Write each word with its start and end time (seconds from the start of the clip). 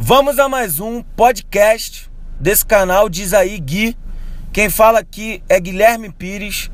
Vamos 0.00 0.38
a 0.38 0.48
mais 0.48 0.78
um 0.78 1.02
podcast 1.02 2.08
desse 2.38 2.64
canal 2.64 3.08
Diz 3.08 3.34
aí 3.34 3.58
Gui. 3.58 3.96
Quem 4.52 4.70
fala 4.70 5.00
aqui 5.00 5.42
é 5.48 5.58
Guilherme 5.58 6.08
Pires. 6.08 6.70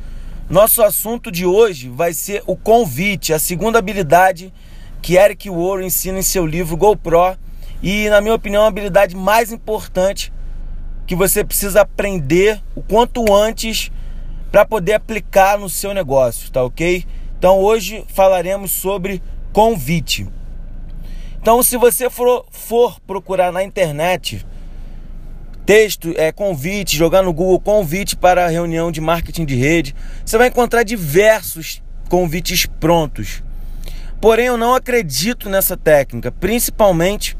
Nosso 0.49 0.83
assunto 0.83 1.33
de 1.33 1.47
hoje 1.47 1.89
vai 1.89 2.13
ser 2.13 2.43
o 2.47 2.55
convite, 2.55 3.33
a 3.33 3.39
segunda 3.39 3.79
habilidade 3.79 4.53
que 5.01 5.17
Eric 5.17 5.49
Warren 5.49 5.87
ensina 5.87 6.19
em 6.19 6.23
seu 6.23 6.45
livro 6.45 6.77
GoPro 6.77 7.39
e, 7.82 8.11
na 8.11 8.21
minha 8.21 8.34
opinião, 8.34 8.62
a 8.62 8.68
habilidade 8.68 9.16
mais 9.16 9.50
importante 9.50 10.30
que 11.06 11.16
você 11.16 11.43
precisa 11.43 11.80
aprender 11.80 12.62
o 12.75 12.82
quanto 12.82 13.32
antes 13.32 13.91
para 14.52 14.66
poder 14.66 14.93
aplicar 14.93 15.59
no 15.59 15.70
seu 15.70 15.95
negócio, 15.95 16.52
tá 16.52 16.62
ok? 16.62 17.06
Então 17.38 17.59
hoje 17.59 18.04
falaremos 18.09 18.70
sobre 18.70 19.22
convite. 19.50 20.29
Então, 21.45 21.63
se 21.63 21.77
você 21.77 22.09
for, 22.09 22.47
for 22.51 22.99
procurar 23.01 23.52
na 23.52 23.62
internet 23.62 24.47
texto, 25.66 26.15
é, 26.16 26.33
convite, 26.33 26.97
jogar 26.97 27.23
no 27.23 27.35
Google 27.35 27.61
convite 27.61 28.16
para 28.16 28.48
reunião 28.48 28.91
de 28.91 28.98
marketing 28.98 29.45
de 29.45 29.55
rede, 29.55 29.95
você 30.25 30.38
vai 30.38 30.49
encontrar 30.49 30.85
diversos 30.85 31.83
convites 32.09 32.65
prontos. 32.65 33.43
Porém, 34.23 34.47
eu 34.47 34.57
não 34.57 34.75
acredito 34.75 35.51
nessa 35.51 35.77
técnica, 35.77 36.33
principalmente 36.33 37.37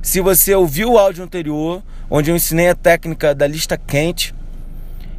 se 0.00 0.22
você 0.22 0.54
ouviu 0.54 0.92
o 0.92 0.98
áudio 0.98 1.22
anterior, 1.22 1.82
onde 2.08 2.30
eu 2.30 2.36
ensinei 2.36 2.70
a 2.70 2.74
técnica 2.74 3.34
da 3.34 3.46
lista 3.46 3.76
quente, 3.76 4.34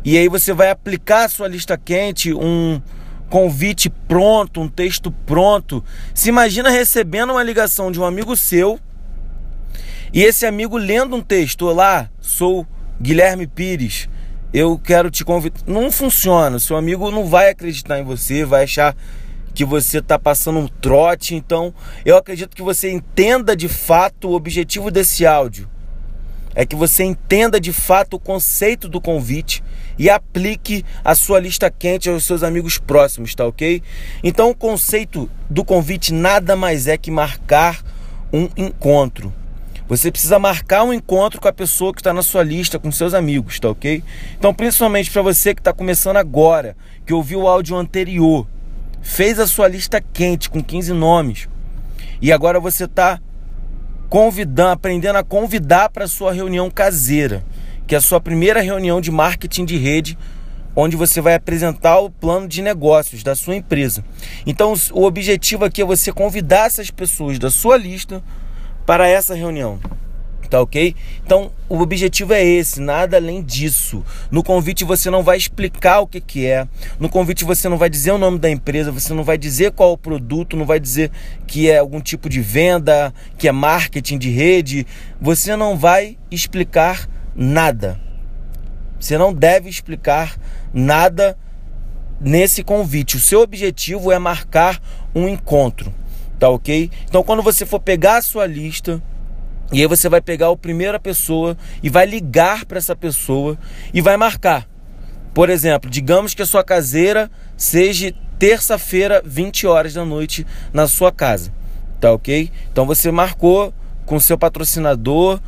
e 0.03 0.17
aí 0.17 0.27
você 0.27 0.53
vai 0.53 0.71
aplicar 0.71 1.25
a 1.25 1.29
sua 1.29 1.47
lista 1.47 1.77
quente, 1.77 2.33
um 2.33 2.81
convite 3.33 3.89
pronto, 3.89 4.61
um 4.61 4.69
texto 4.69 5.11
pronto. 5.11 5.83
Se 6.13 6.29
imagina 6.29 6.69
recebendo 6.69 7.31
uma 7.31 7.41
ligação 7.41 7.91
de 7.91 7.99
um 7.99 8.05
amigo 8.05 8.37
seu 8.37 8.79
e 10.13 10.21
esse 10.21 10.45
amigo 10.45 10.77
lendo 10.77 11.15
um 11.15 11.21
texto: 11.21 11.65
Olá, 11.65 12.11
sou 12.21 12.67
Guilherme 13.01 13.47
Pires. 13.47 14.07
Eu 14.53 14.77
quero 14.77 15.09
te 15.09 15.25
convidar. 15.25 15.61
Não 15.65 15.91
funciona. 15.91 16.59
Seu 16.59 16.77
amigo 16.77 17.09
não 17.09 17.25
vai 17.25 17.49
acreditar 17.49 17.97
em 17.97 18.03
você, 18.03 18.45
vai 18.45 18.65
achar 18.65 18.95
que 19.51 19.65
você 19.65 19.97
está 19.97 20.19
passando 20.19 20.59
um 20.59 20.67
trote. 20.67 21.33
Então, 21.33 21.73
eu 22.05 22.15
acredito 22.15 22.55
que 22.55 22.61
você 22.61 22.91
entenda 22.91 23.55
de 23.55 23.67
fato 23.67 24.29
o 24.29 24.35
objetivo 24.35 24.91
desse 24.91 25.25
áudio 25.25 25.72
é 26.55 26.65
que 26.65 26.75
você 26.75 27.03
entenda 27.03 27.59
de 27.59 27.73
fato 27.73 28.15
o 28.15 28.19
conceito 28.19 28.87
do 28.87 29.01
convite 29.01 29.63
e 29.97 30.09
aplique 30.09 30.83
a 31.03 31.15
sua 31.15 31.39
lista 31.39 31.69
quente 31.69 32.09
aos 32.09 32.23
seus 32.23 32.43
amigos 32.43 32.77
próximos, 32.77 33.35
tá 33.35 33.45
ok? 33.45 33.81
Então, 34.23 34.49
o 34.49 34.55
conceito 34.55 35.29
do 35.49 35.63
convite 35.63 36.13
nada 36.13 36.55
mais 36.55 36.87
é 36.87 36.97
que 36.97 37.11
marcar 37.11 37.83
um 38.31 38.49
encontro. 38.57 39.33
Você 39.87 40.11
precisa 40.11 40.39
marcar 40.39 40.83
um 40.83 40.93
encontro 40.93 41.39
com 41.41 41.47
a 41.47 41.53
pessoa 41.53 41.93
que 41.93 41.99
está 41.99 42.13
na 42.13 42.23
sua 42.23 42.41
lista, 42.41 42.79
com 42.79 42.91
seus 42.91 43.13
amigos, 43.13 43.59
tá 43.59 43.69
ok? 43.69 44.03
Então, 44.37 44.53
principalmente 44.53 45.11
para 45.11 45.21
você 45.21 45.53
que 45.53 45.61
está 45.61 45.73
começando 45.73 46.17
agora, 46.17 46.75
que 47.05 47.13
ouviu 47.13 47.41
o 47.41 47.47
áudio 47.47 47.75
anterior, 47.75 48.47
fez 49.01 49.39
a 49.39 49.45
sua 49.45 49.67
lista 49.67 50.01
quente 50.01 50.49
com 50.49 50.63
15 50.63 50.93
nomes 50.93 51.49
e 52.21 52.31
agora 52.31 52.59
você 52.59 52.85
está 52.85 53.19
convidando, 54.13 54.69
aprendendo 54.69 55.17
a 55.17 55.23
convidar 55.23 55.89
para 55.89 56.07
sua 56.07 56.31
reunião 56.31 56.69
caseira, 56.69 57.43
que 57.87 57.95
é 57.95 57.97
a 57.97 58.01
sua 58.01 58.21
primeira 58.21 58.61
reunião 58.61 59.01
de 59.01 59.09
marketing 59.09 59.65
de 59.65 59.75
rede, 59.75 60.15
onde 60.75 60.95
você 60.95 61.19
vai 61.19 61.33
apresentar 61.33 61.97
o 61.97 62.11
plano 62.11 62.47
de 62.47 62.61
negócios 62.61 63.23
da 63.23 63.35
sua 63.35 63.55
empresa. 63.55 64.05
Então, 64.45 64.75
o 64.91 65.03
objetivo 65.03 65.65
aqui 65.65 65.81
é 65.81 65.85
você 65.85 66.11
convidar 66.11 66.67
essas 66.67 66.91
pessoas 66.91 67.39
da 67.39 67.49
sua 67.49 67.75
lista 67.75 68.23
para 68.85 69.07
essa 69.07 69.33
reunião 69.33 69.79
tá 70.53 70.61
ok? 70.61 70.95
Então 71.25 71.51
o 71.67 71.79
objetivo 71.79 72.31
é 72.31 72.43
esse, 72.43 72.79
nada 72.79 73.17
além 73.17 73.41
disso. 73.41 74.05
No 74.29 74.43
convite 74.43 74.83
você 74.83 75.09
não 75.09 75.23
vai 75.23 75.35
explicar 75.35 76.01
o 76.01 76.05
que, 76.05 76.21
que 76.21 76.45
é, 76.45 76.67
no 76.99 77.09
convite 77.09 77.43
você 77.43 77.67
não 77.67 77.75
vai 77.75 77.89
dizer 77.89 78.11
o 78.11 78.19
nome 78.19 78.37
da 78.37 78.51
empresa, 78.51 78.91
você 78.91 79.15
não 79.15 79.23
vai 79.23 79.35
dizer 79.35 79.71
qual 79.71 79.93
o 79.93 79.97
produto, 79.97 80.55
não 80.55 80.67
vai 80.67 80.79
dizer 80.79 81.09
que 81.47 81.71
é 81.71 81.79
algum 81.79 81.99
tipo 81.99 82.29
de 82.29 82.39
venda, 82.39 83.11
que 83.35 83.47
é 83.47 83.51
marketing 83.51 84.19
de 84.19 84.29
rede, 84.29 84.85
você 85.19 85.55
não 85.55 85.75
vai 85.75 86.19
explicar 86.29 87.09
nada. 87.35 87.99
Você 88.99 89.17
não 89.17 89.33
deve 89.33 89.71
explicar 89.71 90.37
nada 90.71 91.35
nesse 92.21 92.63
convite. 92.63 93.17
O 93.17 93.19
seu 93.19 93.41
objetivo 93.41 94.11
é 94.11 94.19
marcar 94.19 94.79
um 95.15 95.27
encontro, 95.27 95.91
tá 96.37 96.47
ok? 96.47 96.91
Então 97.09 97.23
quando 97.23 97.41
você 97.41 97.65
for 97.65 97.79
pegar 97.79 98.17
a 98.17 98.21
sua 98.21 98.45
lista, 98.45 99.01
e 99.73 99.81
aí 99.81 99.87
você 99.87 100.07
vai 100.07 100.21
pegar 100.21 100.49
a 100.49 100.55
primeira 100.55 100.99
pessoa 100.99 101.57
e 101.81 101.89
vai 101.89 102.05
ligar 102.05 102.63
para 102.65 102.77
essa 102.77 102.95
pessoa 102.95 103.57
e 103.91 104.01
vai 104.01 104.15
marcar. 104.15 104.67
Por 105.33 105.49
exemplo, 105.49 105.89
digamos 105.89 106.35
que 106.35 106.43
a 106.43 106.45
sua 106.45 106.63
caseira 106.63 107.29
seja 107.57 108.13
terça-feira, 108.37 109.19
20 109.25 109.65
horas 109.65 109.95
da 109.95 110.05
noite 110.05 110.45
na 110.71 110.87
sua 110.87 111.11
casa. 111.11 111.51
Tá 111.99 112.11
ok? 112.11 112.51
Então 112.71 112.85
você 112.85 113.11
marcou 113.11 113.73
com 114.05 114.19
seu 114.19 114.37
patrocinador 114.37 115.41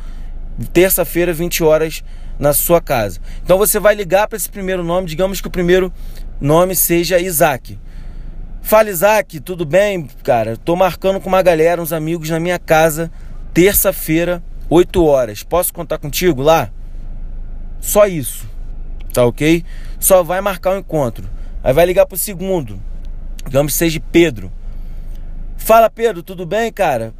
terça-feira, 0.72 1.32
20 1.32 1.62
horas 1.62 2.02
na 2.36 2.52
sua 2.52 2.80
casa. 2.80 3.20
Então 3.44 3.56
você 3.56 3.78
vai 3.78 3.94
ligar 3.94 4.26
para 4.26 4.36
esse 4.36 4.48
primeiro 4.48 4.82
nome, 4.82 5.06
digamos 5.06 5.40
que 5.40 5.46
o 5.46 5.50
primeiro 5.52 5.92
nome 6.40 6.74
seja 6.74 7.20
Isaac. 7.20 7.78
Fala 8.60 8.90
Isaac, 8.90 9.38
tudo 9.38 9.64
bem, 9.64 10.08
cara? 10.24 10.56
Tô 10.56 10.74
marcando 10.74 11.20
com 11.20 11.28
uma 11.28 11.42
galera, 11.42 11.80
uns 11.80 11.92
amigos 11.92 12.28
na 12.28 12.40
minha 12.40 12.58
casa 12.58 13.08
terça-feira, 13.56 14.42
8 14.68 15.02
horas. 15.02 15.42
Posso 15.42 15.72
contar 15.72 15.96
contigo 15.96 16.42
lá? 16.42 16.70
Só 17.80 18.04
isso. 18.04 18.46
Tá 19.14 19.24
ok? 19.24 19.64
Só 19.98 20.22
vai 20.22 20.42
marcar 20.42 20.72
o 20.72 20.74
um 20.74 20.78
encontro. 20.80 21.26
Aí 21.64 21.72
vai 21.72 21.86
ligar 21.86 22.04
pro 22.04 22.18
segundo. 22.18 22.78
Digamos 23.46 23.72
que 23.72 23.78
seja 23.78 23.98
Pedro. 24.12 24.52
Fala, 25.56 25.88
Pedro, 25.88 26.22
tudo 26.22 26.44
bem, 26.44 26.70
cara? 26.70 27.14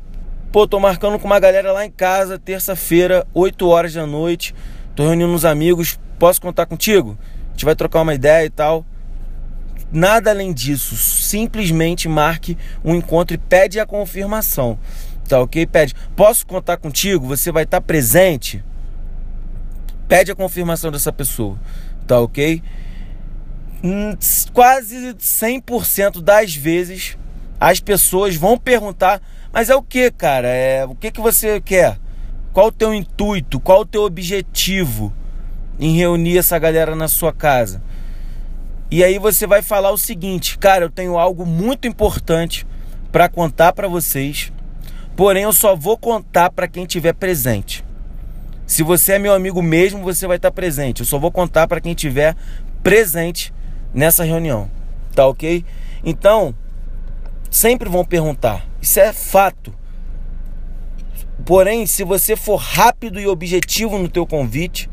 Pô, 0.53 0.69
tô 0.69 0.79
marcando 0.79 1.19
com 1.19 1.25
uma 1.25 1.41
galera 1.41 1.73
lá 1.73 1.87
em 1.87 1.91
casa, 1.91 2.39
terça-feira, 2.39 3.27
8 3.33 3.67
horas 3.67 3.95
da 3.95 4.07
noite. 4.07 4.55
Tô 4.95 5.05
reunindo 5.05 5.33
uns 5.33 5.47
amigos. 5.47 5.99
Posso 6.19 6.39
contar 6.39 6.67
contigo? 6.67 7.17
A 7.49 7.51
gente 7.53 7.65
vai 7.65 7.75
trocar 7.75 8.03
uma 8.03 8.13
ideia 8.13 8.45
e 8.45 8.51
tal. 8.51 8.85
Nada 9.91 10.33
além 10.33 10.53
disso. 10.53 10.97
Simplesmente 10.97 12.11
marque 12.11 12.59
um 12.85 12.95
encontro 12.95 13.35
e 13.35 13.39
pede 13.39 13.81
a 13.81 13.87
confirmação. 13.87 14.79
Tá 15.27 15.41
ok? 15.41 15.67
Pede, 15.67 15.95
posso 16.15 16.47
contar 16.47 16.77
contigo? 16.77 17.27
Você 17.27 17.51
vai 17.51 17.65
estar 17.65 17.81
presente? 17.81 18.65
Pede 20.09 20.31
a 20.31 20.37
confirmação 20.37 20.91
dessa 20.91 21.13
pessoa. 21.13 21.59
Tá 22.07 22.21
ok? 22.21 22.63
Hum, 23.83 24.17
quase 24.53 25.15
100% 25.15 26.23
das 26.23 26.55
vezes 26.55 27.19
as 27.61 27.81
pessoas 27.81 28.37
vão 28.37 28.57
perguntar: 28.57 29.21
mas 29.53 29.71
é 29.71 29.75
o 29.75 29.83
que, 29.83 30.11
cara? 30.11 30.49
É, 30.49 30.85
o 30.85 30.95
que, 30.95 31.11
que 31.11 31.21
você 31.21 31.61
quer? 31.61 31.99
Qual 32.53 32.69
o 32.69 32.73
teu 32.73 32.95
intuito? 32.95 33.61
Qual 33.61 33.81
o 33.81 33.87
teu 33.87 34.03
objetivo 34.03 35.13
em 35.79 35.97
reunir 35.97 36.39
essa 36.39 36.59
galera 36.59 36.95
na 36.95 37.09
sua 37.09 37.33
casa? 37.33 37.83
E 38.91 39.03
aí 39.03 39.19
você 39.19 39.47
vai 39.47 39.63
falar 39.63 39.91
o 39.91 39.99
seguinte, 39.99 40.57
cara, 40.57 40.85
eu 40.85 40.91
tenho 40.91 41.19
algo 41.19 41.45
muito 41.45 41.89
importante 41.89 42.67
para 43.11 43.29
contar 43.29 43.73
para 43.73 43.89
vocês 43.89 44.53
Porém, 45.17 45.45
eu 45.45 45.53
só 45.53 45.75
vou 45.75 45.97
contar 45.97 46.51
para 46.51 46.69
quem 46.69 46.85
estiver 46.85 47.15
presente. 47.15 47.83
Se 48.67 48.83
você 48.83 49.15
é 49.15 49.19
meu 49.19 49.33
amigo 49.33 49.63
mesmo, 49.63 50.03
você 50.03 50.27
vai 50.27 50.37
estar 50.37 50.51
presente. 50.51 51.01
Eu 51.01 51.07
só 51.07 51.19
vou 51.19 51.33
contar 51.33 51.67
para 51.67 51.81
quem 51.81 51.93
estiver 51.93 52.37
presente 52.83 53.55
nessa 53.95 54.25
reunião. 54.25 54.71
Tá 55.15 55.27
ok? 55.27 55.65
Então, 56.05 56.55
sempre 57.51 57.89
vão 57.89 58.05
perguntar. 58.05 58.67
Isso 58.83 59.01
é 59.01 59.13
fato. 59.13 59.73
Porém, 61.47 61.87
se 61.87 62.05
você 62.05 62.37
for 62.37 62.57
rápido 62.57 63.19
e 63.19 63.27
objetivo 63.27 63.99
no 63.99 64.09
teu 64.09 64.27
convite, 64.27 64.91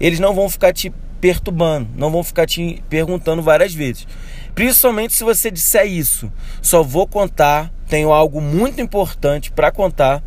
eles 0.00 0.18
não 0.18 0.34
vão 0.34 0.48
ficar 0.48 0.72
te 0.72 0.92
perturbando, 1.20 1.88
não 1.94 2.10
vão 2.10 2.24
ficar 2.24 2.46
te 2.46 2.82
perguntando 2.88 3.42
várias 3.42 3.72
vezes. 3.72 4.08
Principalmente 4.54 5.12
se 5.12 5.22
você 5.22 5.50
disser 5.50 5.86
isso. 5.86 6.32
Só 6.60 6.82
vou 6.82 7.06
contar 7.06 7.72
tenho 7.92 8.10
algo 8.10 8.40
muito 8.40 8.80
importante 8.80 9.52
para 9.52 9.70
contar 9.70 10.22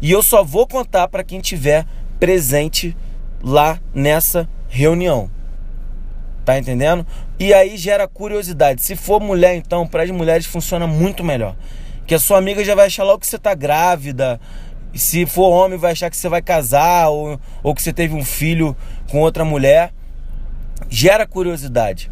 e 0.00 0.12
eu 0.12 0.22
só 0.22 0.44
vou 0.44 0.64
contar 0.64 1.08
para 1.08 1.24
quem 1.24 1.40
tiver 1.40 1.84
presente 2.20 2.96
lá 3.42 3.80
nessa 3.92 4.48
reunião. 4.68 5.28
Tá 6.44 6.56
entendendo? 6.56 7.04
E 7.36 7.52
aí 7.52 7.76
gera 7.76 8.06
curiosidade. 8.06 8.80
Se 8.80 8.94
for 8.94 9.20
mulher, 9.20 9.56
então, 9.56 9.88
para 9.88 10.04
as 10.04 10.10
mulheres 10.12 10.46
funciona 10.46 10.86
muito 10.86 11.24
melhor. 11.24 11.56
Que 12.06 12.14
a 12.14 12.18
sua 12.20 12.38
amiga 12.38 12.64
já 12.64 12.76
vai 12.76 12.86
achar 12.86 13.02
logo 13.02 13.18
que 13.18 13.26
você 13.26 13.40
tá 13.40 13.54
grávida. 13.54 14.40
E 14.94 14.98
se 14.98 15.26
for 15.26 15.50
homem, 15.50 15.76
vai 15.76 15.90
achar 15.90 16.10
que 16.10 16.16
você 16.16 16.28
vai 16.28 16.40
casar 16.40 17.08
ou, 17.08 17.40
ou 17.60 17.74
que 17.74 17.82
você 17.82 17.92
teve 17.92 18.14
um 18.14 18.24
filho 18.24 18.76
com 19.10 19.18
outra 19.18 19.44
mulher. 19.44 19.92
Gera 20.88 21.26
curiosidade. 21.26 22.08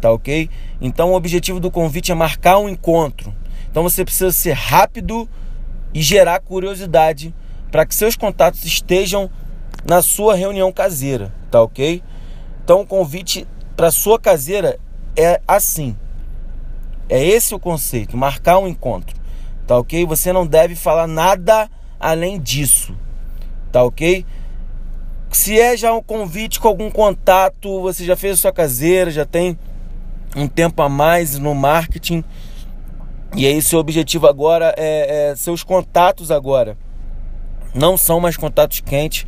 Tá 0.00 0.10
ok? 0.10 0.50
Então 0.80 1.12
o 1.12 1.14
objetivo 1.14 1.60
do 1.60 1.70
convite 1.70 2.10
é 2.10 2.14
marcar 2.16 2.58
um 2.58 2.68
encontro 2.68 3.32
então 3.76 3.82
você 3.82 4.06
precisa 4.06 4.32
ser 4.32 4.54
rápido 4.54 5.28
e 5.92 6.00
gerar 6.00 6.40
curiosidade 6.40 7.34
para 7.70 7.84
que 7.84 7.94
seus 7.94 8.16
contatos 8.16 8.64
estejam 8.64 9.28
na 9.84 10.00
sua 10.00 10.34
reunião 10.34 10.72
caseira, 10.72 11.30
tá 11.50 11.60
ok? 11.60 12.02
Então 12.64 12.80
o 12.80 12.86
convite 12.86 13.46
para 13.76 13.90
sua 13.90 14.18
caseira 14.18 14.78
é 15.14 15.42
assim. 15.46 15.94
É 17.06 17.22
esse 17.22 17.54
o 17.54 17.58
conceito, 17.58 18.16
marcar 18.16 18.58
um 18.58 18.66
encontro, 18.66 19.14
tá 19.66 19.76
ok? 19.76 20.06
Você 20.06 20.32
não 20.32 20.46
deve 20.46 20.74
falar 20.74 21.06
nada 21.06 21.70
além 22.00 22.40
disso, 22.40 22.96
tá 23.70 23.82
ok? 23.82 24.24
Se 25.30 25.60
é 25.60 25.76
já 25.76 25.92
um 25.92 26.02
convite 26.02 26.58
com 26.58 26.68
algum 26.68 26.90
contato, 26.90 27.82
você 27.82 28.06
já 28.06 28.16
fez 28.16 28.32
a 28.32 28.36
sua 28.38 28.52
caseira, 28.54 29.10
já 29.10 29.26
tem 29.26 29.58
um 30.34 30.48
tempo 30.48 30.80
a 30.80 30.88
mais 30.88 31.38
no 31.38 31.54
marketing, 31.54 32.24
e 33.34 33.46
aí 33.46 33.60
seu 33.60 33.78
objetivo 33.78 34.26
agora 34.26 34.74
é, 34.76 35.30
é 35.30 35.36
seus 35.36 35.62
contatos 35.62 36.30
agora 36.30 36.76
não 37.76 37.96
são 37.96 38.18
mais 38.18 38.36
contatos 38.36 38.80
quentes. 38.80 39.26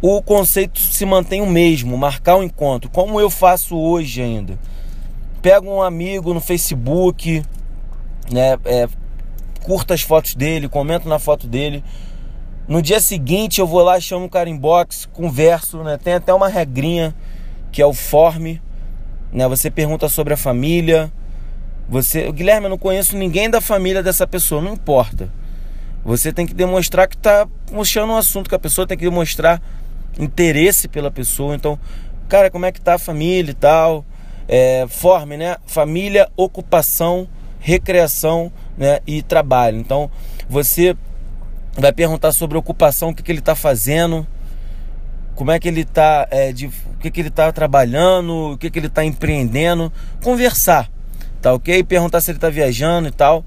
O 0.00 0.22
conceito 0.22 0.78
se 0.78 1.04
mantém 1.04 1.40
o 1.40 1.46
mesmo, 1.46 1.96
marcar 1.96 2.36
um 2.36 2.42
encontro, 2.42 2.90
como 2.90 3.20
eu 3.20 3.28
faço 3.28 3.76
hoje 3.76 4.22
ainda. 4.22 4.58
Pego 5.42 5.68
um 5.68 5.82
amigo 5.82 6.32
no 6.32 6.40
Facebook, 6.40 7.42
né, 8.30 8.56
é, 8.64 8.88
curta 9.62 9.94
as 9.94 10.02
fotos 10.02 10.34
dele, 10.34 10.68
comento 10.68 11.08
na 11.08 11.18
foto 11.18 11.46
dele. 11.46 11.82
No 12.68 12.80
dia 12.80 13.00
seguinte 13.00 13.60
eu 13.60 13.66
vou 13.66 13.82
lá, 13.82 13.98
chamo 14.00 14.26
o 14.26 14.30
cara 14.30 14.48
em 14.48 14.56
box, 14.56 15.06
converso, 15.12 15.82
né? 15.82 15.98
Tem 15.98 16.14
até 16.14 16.32
uma 16.32 16.48
regrinha 16.48 17.14
que 17.70 17.82
é 17.82 17.86
o 17.86 17.92
form, 17.92 18.58
né? 19.30 19.46
Você 19.48 19.70
pergunta 19.70 20.08
sobre 20.08 20.32
a 20.32 20.36
família. 20.36 21.12
Você, 21.88 22.30
Guilherme, 22.32 22.66
eu 22.66 22.70
não 22.70 22.78
conheço 22.78 23.16
ninguém 23.16 23.50
da 23.50 23.60
família 23.60 24.02
dessa 24.02 24.26
pessoa, 24.26 24.62
não 24.62 24.72
importa. 24.72 25.30
Você 26.04 26.32
tem 26.32 26.46
que 26.46 26.54
demonstrar 26.54 27.08
que 27.08 27.16
está 27.16 27.46
puxando 27.66 28.10
um 28.10 28.16
assunto 28.16 28.48
que 28.48 28.54
a 28.54 28.58
pessoa 28.58 28.86
tem 28.86 28.96
que 28.96 29.04
demonstrar 29.04 29.60
interesse 30.18 30.88
pela 30.88 31.10
pessoa. 31.10 31.54
Então, 31.54 31.78
cara, 32.28 32.50
como 32.50 32.66
é 32.66 32.72
que 32.72 32.80
tá 32.80 32.94
a 32.94 32.98
família 32.98 33.50
e 33.50 33.54
tal? 33.54 34.04
É, 34.46 34.86
forme, 34.88 35.36
né? 35.36 35.56
Família, 35.66 36.28
ocupação, 36.36 37.28
recreação, 37.58 38.52
né? 38.76 39.00
E 39.06 39.22
trabalho. 39.22 39.78
Então, 39.78 40.10
você 40.48 40.96
vai 41.76 41.92
perguntar 41.92 42.32
sobre 42.32 42.56
ocupação, 42.56 43.10
o 43.10 43.14
que, 43.14 43.22
que 43.22 43.32
ele 43.32 43.38
está 43.40 43.54
fazendo, 43.54 44.26
como 45.34 45.50
é 45.50 45.58
que 45.58 45.66
ele 45.66 45.80
está, 45.80 46.28
é, 46.30 46.52
de, 46.52 46.66
o 46.66 46.98
que, 47.00 47.10
que 47.10 47.20
ele 47.20 47.28
está 47.28 47.50
trabalhando, 47.50 48.52
o 48.52 48.58
que, 48.58 48.70
que 48.70 48.78
ele 48.78 48.86
está 48.86 49.04
empreendendo, 49.04 49.92
conversar, 50.22 50.90
tá 51.44 51.52
ok? 51.52 51.84
Perguntar 51.84 52.22
se 52.22 52.30
ele 52.30 52.38
está 52.38 52.48
viajando 52.48 53.08
e 53.08 53.10
tal. 53.10 53.44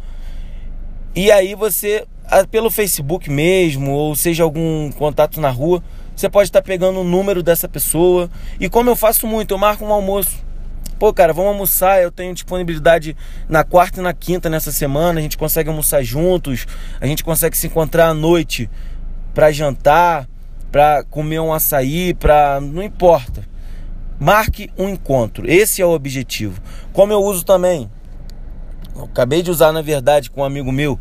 E 1.16 1.32
aí 1.32 1.56
você, 1.56 2.06
pelo 2.52 2.70
Facebook 2.70 3.28
mesmo, 3.28 3.92
ou 3.92 4.16
seja, 4.16 4.44
algum 4.44 4.92
contato 4.92 5.42
na 5.42 5.50
rua, 5.50 5.84
você 6.16 6.30
pode 6.30 6.50
estar 6.50 6.62
tá 6.62 6.66
pegando 6.66 7.00
o 7.00 7.04
número 7.04 7.42
dessa 7.42 7.68
pessoa. 7.68 8.30
E 8.60 8.70
como 8.70 8.92
eu 8.92 8.96
faço 8.96 9.26
muito, 9.26 9.56
eu 9.56 9.58
marco 9.58 9.84
um 9.84 9.92
almoço. 9.92 10.46
Pô, 11.00 11.12
cara, 11.12 11.34
vamos 11.34 11.54
almoçar. 11.54 12.00
Eu 12.00 12.12
tenho 12.12 12.36
disponibilidade 12.36 13.18
na 13.50 13.64
quarta 13.64 14.00
e 14.00 14.04
na 14.04 14.14
quinta 14.14 14.48
nessa 14.48 14.72
semana. 14.72 15.20
A 15.20 15.24
gente 15.24 15.36
consegue 15.36 15.68
almoçar 15.68 16.04
juntos. 16.04 16.68
A 17.02 17.08
gente 17.08 17.24
consegue 17.24 17.58
se 17.58 17.66
encontrar 17.66 18.10
à 18.10 18.14
noite 18.14 18.70
para 19.34 19.52
jantar, 19.52 20.30
para 20.72 21.04
comer 21.06 21.40
um 21.40 21.52
açaí, 21.52 22.14
para 22.14 22.60
não 22.62 22.84
importa. 22.84 23.44
Marque 24.20 24.72
um 24.78 24.90
encontro. 24.90 25.50
Esse 25.50 25.82
é 25.82 25.86
o 25.86 25.92
objetivo. 25.92 26.62
Como 26.94 27.14
eu 27.14 27.22
uso 27.22 27.46
também. 27.46 27.90
Eu 28.96 29.04
acabei 29.04 29.42
de 29.42 29.52
usar 29.52 29.72
na 29.72 29.82
verdade 29.82 30.32
com 30.32 30.42
um 30.42 30.46
amigo 30.46 30.72
meu. 30.72 31.00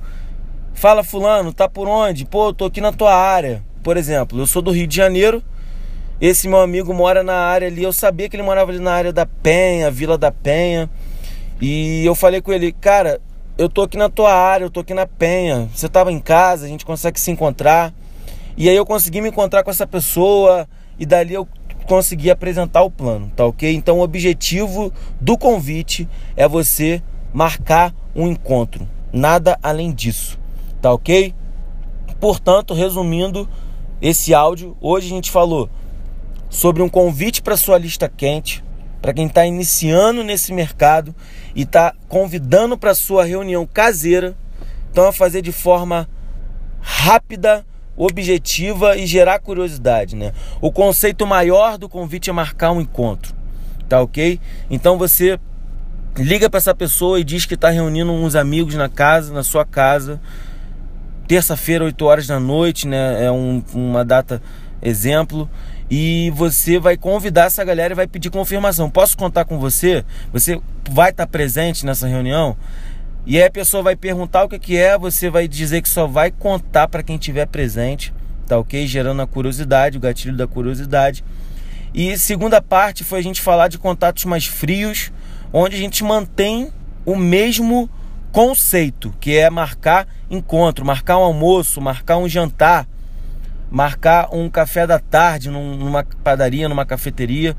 Fala 0.74 1.02
fulano, 1.02 1.52
tá 1.52 1.68
por 1.68 1.88
onde? 1.88 2.26
Pô, 2.26 2.48
eu 2.48 2.52
tô 2.52 2.66
aqui 2.66 2.80
na 2.80 2.92
tua 2.92 3.14
área. 3.14 3.62
Por 3.82 3.96
exemplo, 3.96 4.38
eu 4.38 4.46
sou 4.46 4.60
do 4.60 4.70
Rio 4.70 4.86
de 4.86 4.96
Janeiro 4.96 5.42
esse 6.20 6.48
meu 6.48 6.60
amigo 6.60 6.94
mora 6.94 7.22
na 7.22 7.34
área 7.34 7.68
ali. 7.68 7.82
Eu 7.82 7.92
sabia 7.92 8.28
que 8.28 8.36
ele 8.36 8.42
morava 8.42 8.70
ali 8.70 8.80
na 8.80 8.92
área 8.92 9.12
da 9.12 9.26
Penha, 9.26 9.90
Vila 9.90 10.16
da 10.16 10.32
Penha. 10.32 10.88
E 11.60 12.04
eu 12.04 12.14
falei 12.14 12.40
com 12.40 12.52
ele, 12.52 12.72
cara, 12.72 13.20
eu 13.58 13.68
tô 13.68 13.82
aqui 13.82 13.96
na 13.96 14.08
tua 14.08 14.32
área, 14.32 14.64
eu 14.64 14.70
tô 14.70 14.80
aqui 14.80 14.94
na 14.94 15.06
Penha. 15.06 15.68
Você 15.74 15.88
tava 15.88 16.10
em 16.10 16.18
casa, 16.18 16.64
a 16.64 16.68
gente 16.68 16.86
consegue 16.86 17.20
se 17.20 17.30
encontrar. 17.30 17.92
E 18.56 18.68
aí 18.68 18.76
eu 18.76 18.86
consegui 18.86 19.20
me 19.20 19.28
encontrar 19.28 19.62
com 19.62 19.70
essa 19.70 19.86
pessoa 19.86 20.66
e 20.98 21.04
dali 21.04 21.34
eu 21.34 21.46
consegui 21.86 22.30
apresentar 22.30 22.82
o 22.82 22.90
plano, 22.90 23.30
tá 23.34 23.46
ok? 23.46 23.74
Então 23.74 23.98
o 23.98 24.02
objetivo 24.02 24.92
do 25.20 25.38
convite 25.38 26.08
é 26.36 26.46
você 26.46 27.02
marcar 27.32 27.94
um 28.14 28.28
encontro. 28.28 28.86
Nada 29.12 29.58
além 29.62 29.92
disso, 29.92 30.38
tá 30.82 30.92
ok? 30.92 31.34
Portanto, 32.20 32.74
resumindo 32.74 33.48
esse 34.00 34.34
áudio, 34.34 34.76
hoje 34.80 35.06
a 35.06 35.10
gente 35.10 35.30
falou 35.30 35.70
sobre 36.50 36.82
um 36.82 36.88
convite 36.88 37.42
para 37.42 37.56
sua 37.56 37.78
lista 37.78 38.08
quente, 38.08 38.64
para 39.00 39.12
quem 39.14 39.26
está 39.26 39.46
iniciando 39.46 40.24
nesse 40.24 40.52
mercado 40.52 41.14
e 41.54 41.62
está 41.62 41.94
convidando 42.08 42.76
para 42.76 42.94
sua 42.94 43.24
reunião 43.24 43.66
caseira. 43.66 44.36
Então, 44.90 45.06
a 45.06 45.12
fazer 45.12 45.42
de 45.42 45.52
forma 45.52 46.08
rápida, 46.80 47.64
objetiva 47.96 48.96
e 48.96 49.06
gerar 49.06 49.38
curiosidade, 49.38 50.14
né? 50.14 50.32
O 50.60 50.70
conceito 50.70 51.26
maior 51.26 51.78
do 51.78 51.88
convite 51.88 52.28
é 52.28 52.32
marcar 52.32 52.72
um 52.72 52.80
encontro, 52.80 53.34
tá 53.88 54.00
ok? 54.00 54.38
Então 54.70 54.98
você 54.98 55.38
liga 56.16 56.48
para 56.48 56.58
essa 56.58 56.74
pessoa 56.74 57.20
e 57.20 57.24
diz 57.24 57.46
que 57.46 57.54
está 57.54 57.70
reunindo 57.70 58.12
uns 58.12 58.34
amigos 58.34 58.74
na 58.74 58.88
casa, 58.88 59.32
na 59.32 59.42
sua 59.42 59.64
casa, 59.64 60.20
terça-feira, 61.26 61.84
8 61.84 62.04
horas 62.04 62.26
da 62.26 62.38
noite, 62.38 62.86
né? 62.86 63.24
É 63.24 63.30
um, 63.30 63.62
uma 63.74 64.04
data 64.04 64.40
exemplo 64.82 65.48
e 65.90 66.32
você 66.34 66.78
vai 66.78 66.96
convidar 66.96 67.44
essa 67.44 67.64
galera 67.64 67.94
e 67.94 67.96
vai 67.96 68.06
pedir 68.06 68.30
confirmação. 68.30 68.90
Posso 68.90 69.16
contar 69.16 69.44
com 69.44 69.58
você? 69.58 70.04
Você 70.32 70.60
vai 70.90 71.10
estar 71.10 71.26
presente 71.26 71.86
nessa 71.86 72.06
reunião? 72.06 72.56
E 73.26 73.36
aí 73.36 73.44
a 73.44 73.50
pessoa 73.50 73.82
vai 73.82 73.96
perguntar 73.96 74.44
o 74.44 74.48
que, 74.48 74.58
que 74.58 74.76
é, 74.76 74.96
você 74.96 75.28
vai 75.28 75.48
dizer 75.48 75.82
que 75.82 75.88
só 75.88 76.06
vai 76.06 76.30
contar 76.30 76.86
para 76.86 77.02
quem 77.02 77.16
estiver 77.16 77.46
presente, 77.46 78.14
tá 78.46 78.56
ok? 78.56 78.86
Gerando 78.86 79.20
a 79.20 79.26
curiosidade, 79.26 79.98
o 79.98 80.00
gatilho 80.00 80.36
da 80.36 80.46
curiosidade. 80.46 81.24
E 81.92 82.16
segunda 82.16 82.62
parte 82.62 83.02
foi 83.02 83.18
a 83.18 83.22
gente 83.22 83.40
falar 83.40 83.68
de 83.68 83.78
contatos 83.78 84.24
mais 84.24 84.46
frios, 84.46 85.12
onde 85.52 85.74
a 85.74 85.78
gente 85.78 86.04
mantém 86.04 86.70
o 87.04 87.16
mesmo 87.16 87.90
conceito, 88.30 89.12
que 89.18 89.36
é 89.36 89.50
marcar 89.50 90.06
encontro, 90.30 90.84
marcar 90.84 91.18
um 91.18 91.22
almoço, 91.22 91.80
marcar 91.80 92.18
um 92.18 92.28
jantar 92.28 92.86
marcar 93.70 94.28
um 94.32 94.48
café 94.48 94.86
da 94.86 94.98
tarde 94.98 95.50
numa 95.50 96.04
padaria, 96.22 96.68
numa 96.68 96.86
cafeteria. 96.86 97.56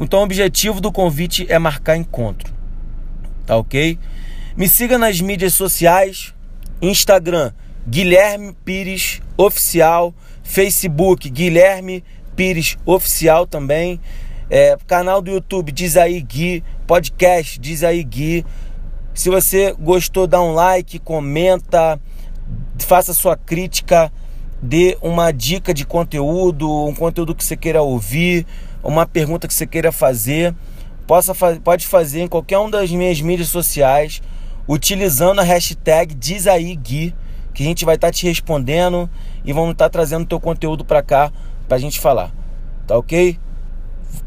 Então 0.00 0.20
o 0.20 0.22
objetivo 0.22 0.80
do 0.80 0.90
convite 0.90 1.46
é 1.48 1.58
marcar 1.58 1.96
encontro. 1.96 2.52
Tá 3.46 3.56
ok? 3.56 3.98
Me 4.56 4.68
siga 4.68 4.96
nas 4.98 5.20
mídias 5.20 5.54
sociais, 5.54 6.32
Instagram 6.80 7.52
Guilherme 7.86 8.54
Pires 8.64 9.20
Oficial, 9.36 10.14
Facebook 10.42 11.28
Guilherme 11.28 12.04
Pires 12.36 12.76
Oficial 12.86 13.46
também, 13.46 14.00
é, 14.48 14.76
canal 14.86 15.20
do 15.20 15.30
YouTube 15.30 15.72
Diz 15.72 15.96
aí 15.96 16.20
Gui, 16.20 16.62
podcast 16.86 17.58
Diz 17.58 17.82
aí 17.82 18.02
Gui. 18.04 18.46
Se 19.12 19.28
você 19.28 19.72
gostou, 19.72 20.26
dá 20.26 20.40
um 20.40 20.52
like, 20.54 20.98
comenta, 21.00 22.00
faça 22.78 23.12
sua 23.12 23.36
crítica 23.36 24.12
dê 24.64 24.96
uma 25.02 25.30
dica 25.30 25.74
de 25.74 25.84
conteúdo, 25.84 26.86
um 26.86 26.94
conteúdo 26.94 27.34
que 27.34 27.44
você 27.44 27.54
queira 27.54 27.82
ouvir, 27.82 28.46
uma 28.82 29.04
pergunta 29.04 29.46
que 29.46 29.52
você 29.52 29.66
queira 29.66 29.92
fazer, 29.92 30.54
possa, 31.06 31.34
pode 31.62 31.86
fazer 31.86 32.22
em 32.22 32.28
qualquer 32.28 32.56
uma 32.56 32.70
das 32.70 32.90
minhas 32.90 33.20
mídias 33.20 33.48
sociais, 33.48 34.22
utilizando 34.68 35.40
a 35.40 35.44
hashtag 35.44 36.14
Diz 36.14 36.46
aí 36.46 36.74
Gui, 36.74 37.14
que 37.52 37.62
a 37.62 37.66
gente 37.66 37.84
vai 37.84 37.94
estar 37.94 38.08
tá 38.08 38.12
te 38.12 38.26
respondendo 38.26 39.08
e 39.44 39.52
vamos 39.52 39.72
estar 39.72 39.86
tá 39.86 39.90
trazendo 39.90 40.26
teu 40.26 40.40
conteúdo 40.40 40.84
para 40.84 41.02
cá 41.02 41.32
para 41.66 41.76
a 41.76 41.80
gente 41.80 42.00
falar. 42.00 42.32
Tá 42.86 42.96
ok? 42.96 43.38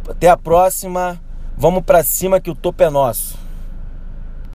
Até 0.09 0.29
a 0.29 0.37
próxima. 0.37 1.21
Vamos 1.57 1.83
para 1.83 2.03
cima 2.03 2.39
que 2.39 2.51
o 2.51 2.55
topo 2.55 2.83
é 2.83 2.89
nosso. 2.89 3.46